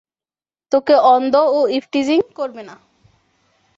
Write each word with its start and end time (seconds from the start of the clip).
তোকে 0.71 0.95
অন্ধ 1.13 1.33
ও 1.49 1.59
ইভটিজিং 1.69 2.19
করবে 2.35 2.61
না! 2.63 2.75